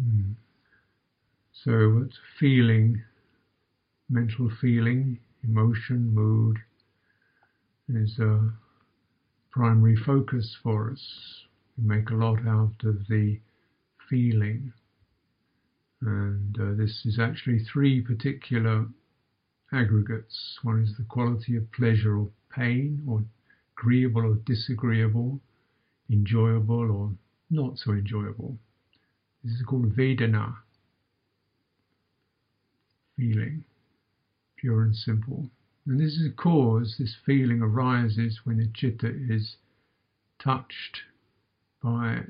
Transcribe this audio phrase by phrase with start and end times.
[0.00, 0.34] Mm.
[1.52, 3.02] So it's feeling,
[4.08, 6.58] mental feeling, emotion, mood
[7.88, 8.52] is a
[9.50, 11.44] primary focus for us.
[11.76, 13.40] We make a lot out of the
[14.08, 14.72] feeling.
[16.00, 18.86] And uh, this is actually three particular
[19.72, 20.58] aggregates.
[20.62, 23.24] One is the quality of pleasure or pain, or
[23.76, 25.40] agreeable or disagreeable,
[26.10, 27.12] enjoyable or
[27.50, 28.58] not so enjoyable.
[29.42, 30.56] This is called Vedana,
[33.16, 33.64] feeling,
[34.56, 35.48] pure and simple.
[35.86, 39.56] And this is a cause, this feeling arises when the chitta is
[40.38, 41.02] touched
[41.82, 42.20] by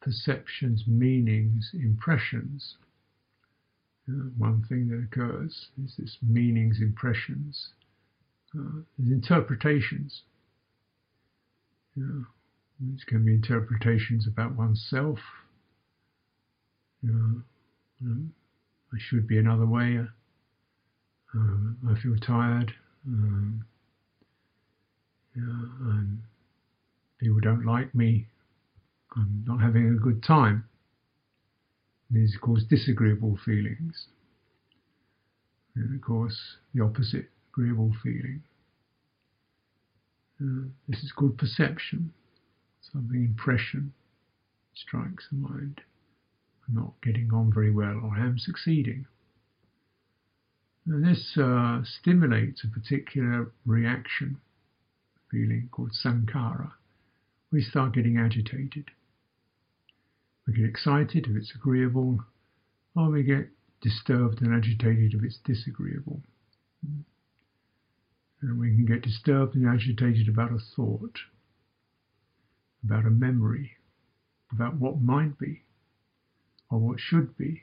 [0.00, 2.76] perceptions, meanings, impressions.
[4.08, 7.74] Uh, one thing that occurs is this meanings, impressions,
[8.58, 10.22] uh, interpretations.
[11.96, 15.18] these can be interpretations about oneself.
[17.02, 17.42] You
[18.00, 18.16] know,
[18.92, 20.00] I should be another way.
[21.34, 22.72] Um, I feel tired.
[23.06, 23.64] Um,
[25.36, 25.42] yeah,
[27.18, 28.26] people don't like me.
[29.16, 30.64] I'm not having a good time.
[32.10, 34.06] These cause disagreeable feelings.
[35.74, 38.42] And of course, the opposite, agreeable feeling.
[40.40, 42.12] Uh, this is called perception.
[42.92, 43.92] Something impression
[44.74, 45.80] strikes the mind.
[46.70, 49.06] Not getting on very well, or I am succeeding.
[50.86, 54.38] And this uh, stimulates a particular reaction,
[55.30, 56.74] feeling called sankara.
[57.50, 58.90] We start getting agitated.
[60.46, 62.24] We get excited if it's agreeable,
[62.94, 63.48] or we get
[63.80, 66.22] disturbed and agitated if it's disagreeable.
[68.42, 71.18] And we can get disturbed and agitated about a thought,
[72.84, 73.72] about a memory,
[74.52, 75.62] about what might be,
[76.70, 77.62] or what should be,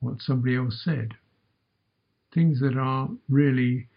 [0.00, 1.14] what somebody else said.
[2.32, 3.88] Things that are really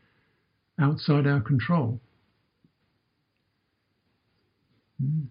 [0.79, 1.99] outside our control.
[4.99, 5.25] Hmm.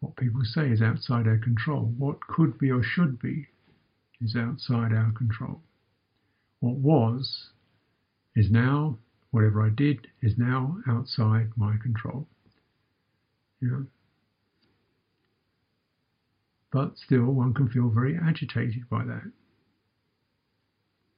[0.00, 1.92] What people say is outside our control.
[1.98, 3.48] What could be or should be
[4.20, 5.60] is outside our control.
[6.60, 7.50] What was
[8.34, 8.98] is now,
[9.30, 12.26] whatever I did, is now outside my control.
[13.60, 13.80] Yeah.
[16.72, 19.32] But still, one can feel very agitated by that.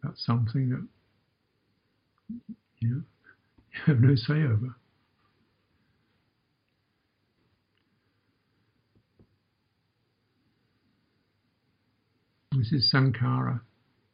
[0.02, 0.86] That's something that
[2.80, 3.02] you, know,
[3.72, 4.76] you have no say over.
[12.56, 13.62] This is sankara.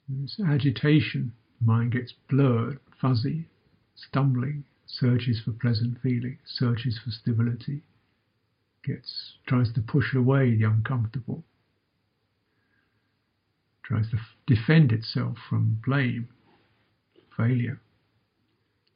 [0.09, 1.32] This agitation.
[1.60, 3.49] Mind gets blurred, fuzzy,
[3.97, 7.82] stumbling, searches for pleasant feeling, searches for stability,
[8.84, 11.44] gets tries to push away the uncomfortable,
[13.83, 16.28] tries to f- defend itself from blame,
[17.37, 17.81] failure,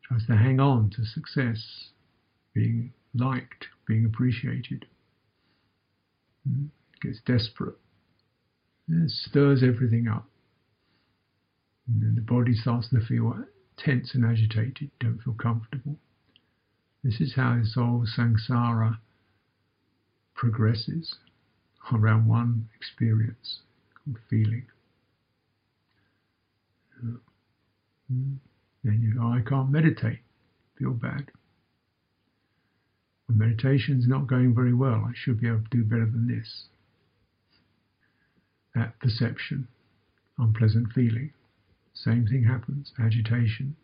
[0.03, 1.91] tries to hang on to success,
[2.55, 4.87] being liked, being appreciated.
[6.49, 6.69] Mm?
[7.01, 7.77] Gets desperate.
[8.89, 10.29] It stirs everything up.
[11.87, 13.45] And then the body starts to feel
[13.77, 15.97] tense and agitated, don't feel comfortable.
[17.03, 18.99] This is how this whole samsara
[20.35, 21.17] progresses
[21.93, 23.61] around one experience
[23.95, 24.67] called feeling.
[27.03, 27.19] Uh,
[28.85, 30.21] then you go, I can't meditate,
[30.79, 31.31] feel bad.
[33.29, 36.67] Meditation's not going very well, I should be able to do better than this
[38.75, 39.69] that perception,
[40.39, 41.33] unpleasant feeling.
[41.95, 43.77] Same thing happens agitation,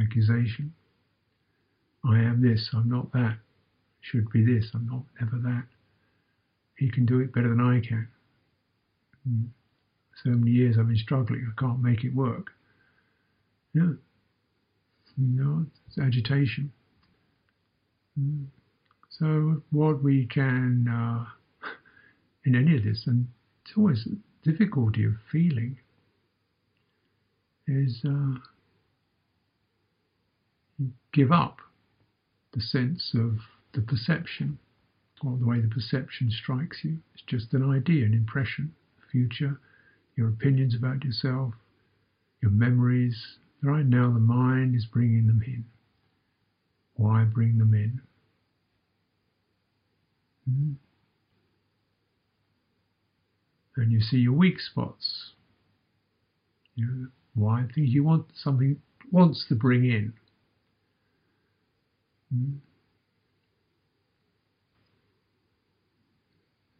[0.00, 0.72] accusation.
[2.04, 3.38] I am this, I'm not that.
[4.10, 5.66] Should be this, I'm not ever that.
[6.76, 8.08] He can do it better than I can.
[9.28, 9.48] Mm.
[10.22, 12.52] So many years I've been struggling, I can't make it work.
[13.74, 13.92] Yeah.
[15.18, 16.72] Know, it's agitation.
[18.20, 18.46] Mm.
[19.08, 21.24] So, what we can, uh,
[22.44, 23.26] in any of this, and
[23.64, 25.78] it's always a difficulty of feeling
[27.66, 28.38] is uh,
[31.12, 31.58] give up
[32.52, 33.38] the sense of
[33.76, 34.58] the perception
[35.24, 36.98] or the way the perception strikes you.
[37.14, 38.74] It's just an idea, an impression,
[39.12, 39.60] future,
[40.16, 41.54] your opinions about yourself,
[42.42, 43.38] your memories.
[43.62, 45.64] Right now, the mind is bringing them in.
[46.94, 48.00] Why bring them in?
[50.44, 50.72] Hmm?
[53.76, 55.32] and you see your weak spots.
[56.74, 58.80] You know, why things you want something
[59.10, 60.12] wants to bring in.
[62.32, 62.56] Hmm?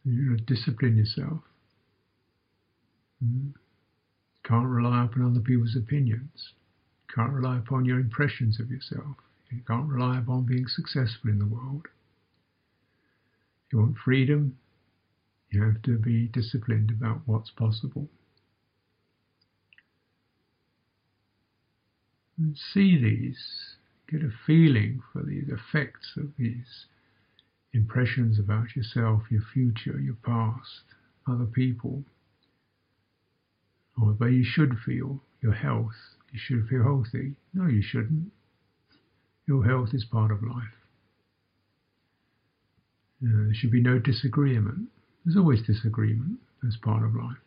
[0.06, 1.40] You know, discipline yourself.
[3.24, 3.54] Mm.
[4.44, 6.52] Can't rely upon other people's opinions.
[7.12, 9.16] Can't rely upon your impressions of yourself.
[9.50, 11.88] You can't rely upon being successful in the world.
[13.66, 14.56] If you want freedom,
[15.50, 18.08] you have to be disciplined about what's possible.
[22.38, 23.74] And see these,
[24.08, 26.86] get a feeling for the effects of these
[27.72, 30.84] impressions about yourself, your future, your past,
[31.28, 32.04] other people,
[34.00, 35.94] or the way you should feel, your health.
[36.32, 37.34] You should feel healthy.
[37.54, 38.30] No, you shouldn't.
[39.46, 40.74] Your health is part of life.
[43.24, 44.88] Uh, there should be no disagreement.
[45.24, 47.38] There's always disagreement as part of life.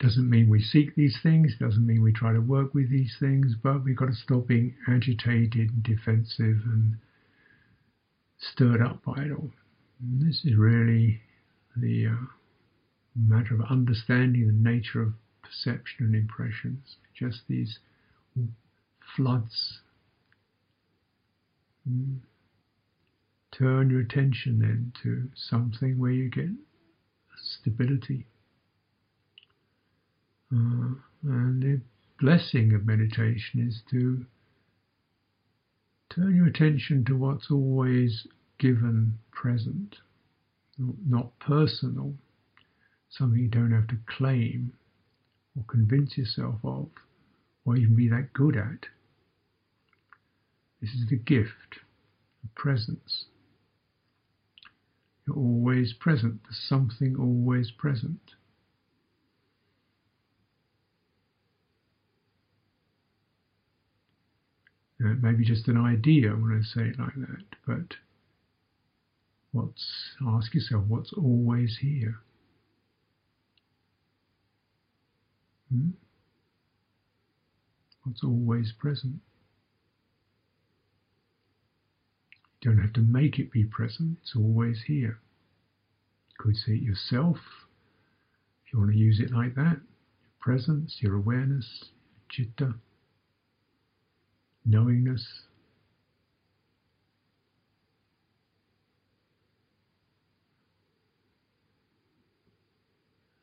[0.00, 3.54] Doesn't mean we seek these things, doesn't mean we try to work with these things,
[3.62, 6.96] but we've got to stop being agitated and defensive and
[8.38, 9.50] stirred up by it all.
[10.00, 11.20] And this is really
[11.76, 12.26] the uh,
[13.16, 17.78] matter of understanding the nature of perception and impressions, just these
[19.16, 19.80] floods.
[21.88, 22.18] Mm.
[23.52, 26.48] Turn your attention then to something where you get
[27.40, 28.26] stability.
[30.52, 31.80] Uh, and the
[32.20, 34.24] blessing of meditation is to
[36.14, 38.26] turn your attention to what's always
[38.58, 39.96] given present,
[40.78, 42.14] not personal,
[43.10, 44.72] something you don't have to claim
[45.56, 46.88] or convince yourself of
[47.64, 48.86] or even be that good at.
[50.80, 51.78] This is the gift
[52.42, 53.24] of presence.
[55.26, 56.42] You're always present.
[56.44, 58.20] There's something always present.
[65.04, 67.96] Know, it may be just an idea when I say it like that, but
[69.52, 69.84] what's
[70.26, 72.20] ask yourself what's always here.
[75.70, 75.90] Hmm?
[78.04, 79.16] What's always present.
[82.62, 85.18] You don't have to make it be present, it's always here.
[86.30, 87.36] You could see it yourself,
[88.64, 89.80] if you want to use it like that.
[90.22, 91.90] Your presence, your awareness,
[92.30, 92.74] your chitta,
[94.64, 95.24] knowingness.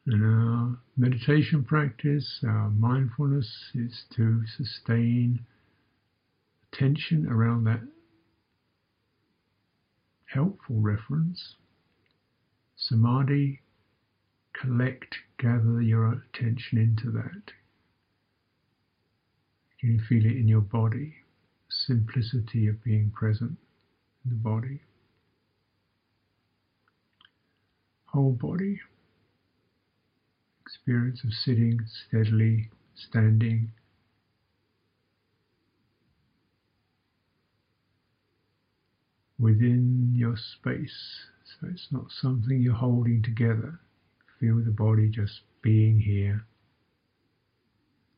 [0.08, 5.46] And our meditation practice, our mindfulness is to sustain
[6.74, 7.82] attention around that
[10.26, 11.56] helpful reference.
[12.76, 13.62] Samadhi,
[14.60, 17.54] collect, gather your attention into that.
[19.82, 21.16] Can you feel it in your body?
[21.68, 23.58] Simplicity of being present
[24.24, 24.80] in the body.
[28.06, 28.80] Whole body.
[30.62, 33.72] Experience of sitting steadily, standing.
[39.40, 43.80] Within your space, so it's not something you're holding together.
[44.40, 46.46] Feel the body just being here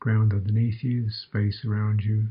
[0.03, 2.27] ground underneath you, the space around you.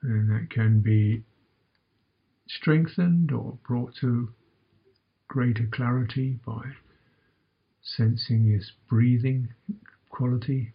[0.00, 1.24] And that can be
[2.48, 4.30] strengthened or brought to
[5.28, 6.62] greater clarity by
[7.82, 9.50] sensing this breathing
[10.08, 10.72] quality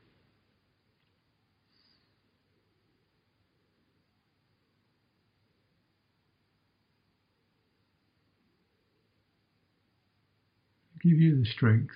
[11.06, 11.94] give you the strength.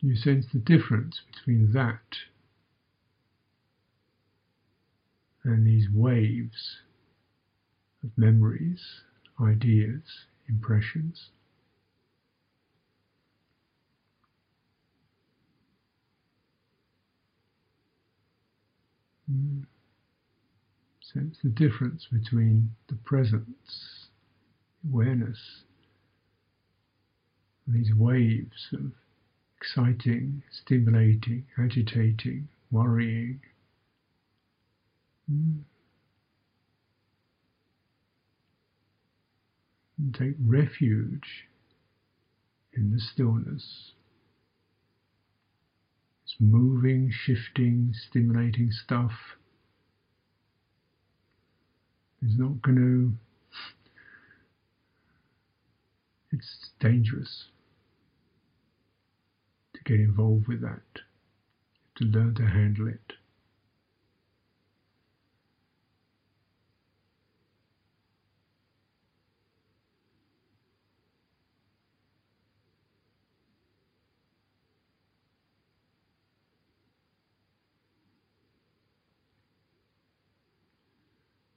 [0.00, 1.98] You sense the difference between that
[5.44, 6.80] and these waves
[8.02, 8.82] of memories,
[9.40, 10.02] ideas,
[10.46, 11.30] impressions.
[19.26, 19.66] Sense
[21.42, 24.08] the difference between the presence,
[24.86, 25.62] awareness,
[27.66, 28.92] and these waves of
[29.56, 33.40] exciting, stimulating, agitating, worrying.
[35.30, 35.62] Mm.
[39.96, 41.46] And take refuge
[42.74, 43.92] in the stillness
[46.34, 49.36] it's moving, shifting, stimulating stuff
[52.24, 53.12] It's not going to.
[56.32, 57.44] It's dangerous
[59.74, 61.02] to get involved with that.
[61.96, 63.12] To learn to handle it.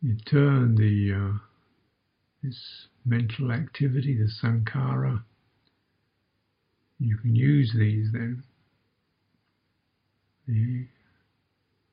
[0.08, 1.38] You turn the uh,
[2.42, 5.22] this mental activity, the sankara.
[6.98, 8.42] you can use these then.
[10.46, 10.86] You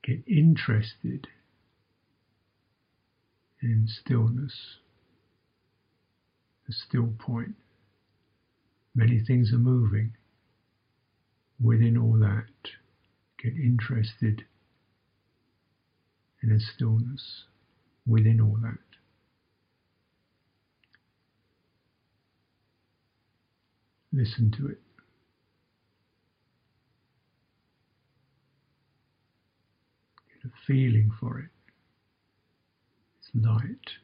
[0.04, 1.26] get interested
[3.60, 4.76] in stillness,
[6.68, 7.56] the still point.
[8.94, 10.12] Many things are moving.
[11.60, 12.70] Within all that,
[13.42, 14.44] get interested
[16.44, 17.46] in a stillness
[18.06, 18.78] within all that.
[24.12, 24.78] Listen to it.
[30.42, 31.48] Get a feeling for it.
[33.18, 34.03] It's light.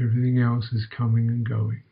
[0.00, 1.82] Everything else is coming and going.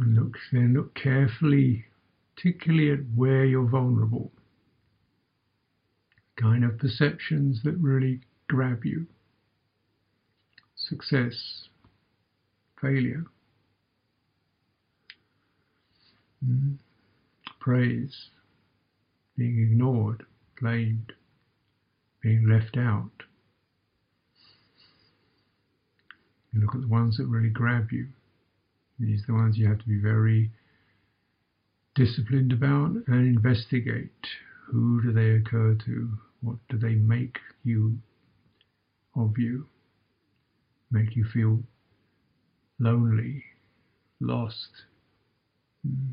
[0.00, 1.84] And look, then look carefully,
[2.34, 4.32] particularly at where you're vulnerable.
[6.40, 9.06] Kind of perceptions that really grab you.
[10.74, 11.68] Success,
[12.80, 13.24] failure,
[16.42, 16.76] mm.
[17.60, 18.30] praise,
[19.36, 20.24] being ignored,
[20.58, 21.12] blamed,
[22.22, 23.10] being left out.
[26.54, 28.08] You look at the ones that really grab you.
[29.00, 30.50] These are the ones you have to be very
[31.94, 34.26] disciplined about and investigate.
[34.66, 36.18] Who do they occur to?
[36.42, 37.98] What do they make you
[39.16, 39.66] of you?
[40.90, 41.62] Make you feel
[42.78, 43.44] lonely,
[44.20, 44.84] lost,
[45.82, 46.12] hmm,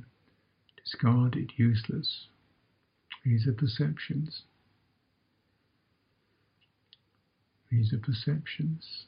[0.81, 2.27] discarded, useless.
[3.25, 4.43] These are perceptions.
[7.69, 9.07] These are perceptions.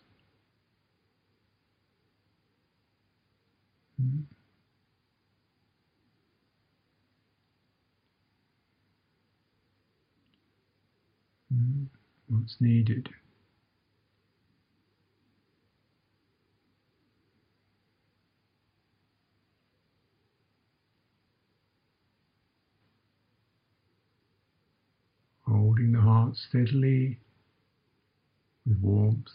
[3.99, 4.23] Mm.
[11.53, 11.87] Mm.
[12.27, 13.09] What's needed?
[25.45, 27.19] Holding the heart steadily
[28.65, 29.27] with warmth.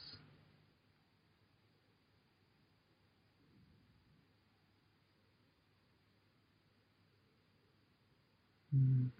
[8.74, 9.10] Mm.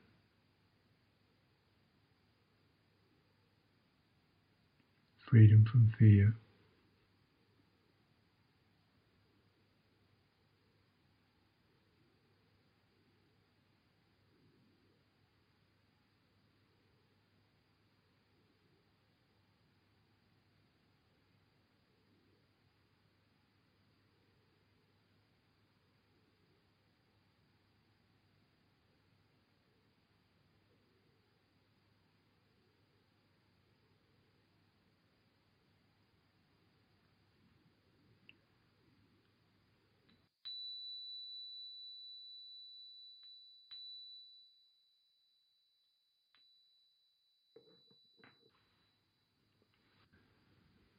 [5.18, 6.37] Freedom from fear.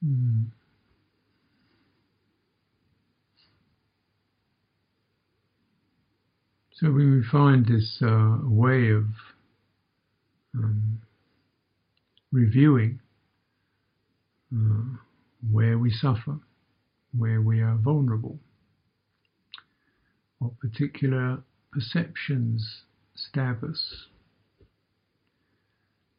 [0.06, 0.46] Mm.
[6.74, 9.06] So when we find this uh, way of
[10.54, 11.02] um,
[12.32, 13.00] reviewing
[14.54, 14.98] uh,
[15.52, 16.38] where we suffer,
[17.18, 18.38] where we are vulnerable,
[20.40, 22.84] what particular perceptions
[23.16, 24.08] stab us.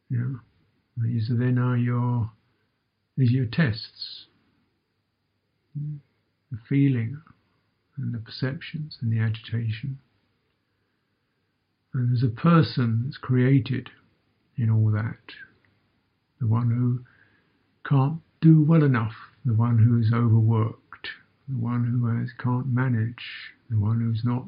[0.09, 0.39] Know,
[0.97, 2.31] these then are your
[3.17, 4.25] are your tests.
[5.75, 7.21] The feeling
[7.97, 9.99] and the perceptions and the agitation.
[11.93, 13.89] And there's a person that's created
[14.57, 15.17] in all that.
[16.39, 17.03] The one who
[17.87, 21.07] can't do well enough, the one who is overworked,
[21.47, 24.43] the one who has, can't manage, the one who's not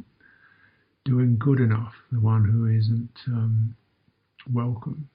[1.05, 3.75] doing good enough, the one who isn't um,
[4.51, 5.09] welcome.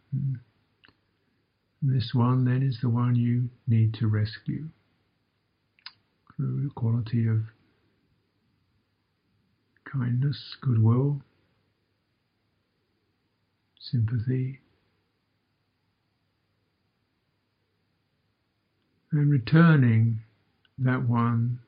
[1.86, 4.70] This one then is the one you need to rescue
[6.34, 7.42] through the quality of
[9.84, 11.20] kindness, goodwill,
[13.78, 14.60] sympathy,
[19.12, 20.20] and returning
[20.78, 21.58] that one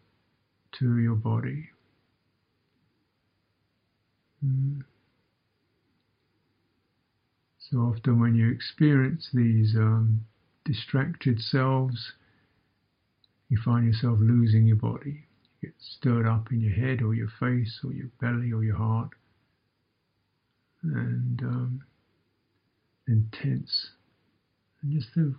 [0.79, 1.69] to your body.
[4.43, 4.83] Mm.
[7.71, 10.25] So often, when you experience these um,
[10.65, 12.13] distracted selves,
[13.49, 15.25] you find yourself losing your body.
[15.61, 18.77] You get stirred up in your head, or your face, or your belly, or your
[18.77, 19.11] heart,
[20.83, 21.85] and um,
[23.09, 23.91] intense.
[24.83, 25.35] And just the,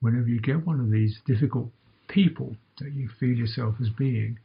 [0.00, 1.70] whenever you get one of these difficult
[2.08, 4.38] people that you feel yourself as being,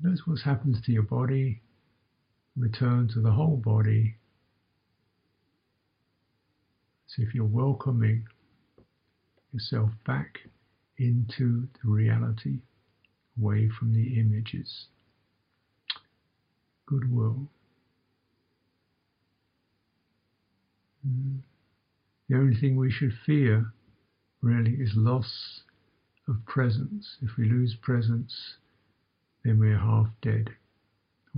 [0.00, 1.60] notice what happens to your body,
[2.56, 4.16] return to the whole body.
[7.14, 8.26] So if you're welcoming
[9.52, 10.40] yourself back
[10.98, 12.58] into the reality,
[13.40, 14.86] away from the images,
[16.86, 17.46] goodwill.
[21.06, 21.38] Mm.
[22.28, 23.72] The only thing we should fear
[24.40, 25.60] really is loss
[26.26, 27.16] of presence.
[27.22, 28.56] If we lose presence,
[29.44, 30.50] then we're half dead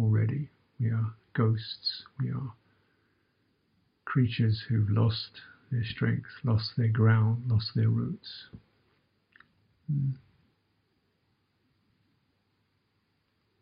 [0.00, 0.48] already.
[0.80, 2.04] We are ghosts.
[2.18, 2.54] We are
[4.06, 8.46] creatures who've lost their strength, lost their ground, lost their roots.
[9.92, 10.14] Mm.